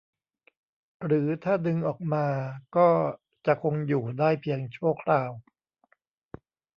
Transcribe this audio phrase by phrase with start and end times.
[1.05, 2.27] หรือถ้าดึงออกมา
[2.77, 2.89] ก็
[3.45, 5.31] จะคงอยู่ได้เพียงชั่วคราว